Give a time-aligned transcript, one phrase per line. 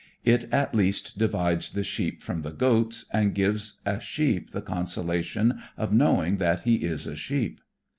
[0.25, 5.61] It at least divides the sheep from the goats and gives a sheep the consolation
[5.77, 7.61] of knowing that he is a sheep.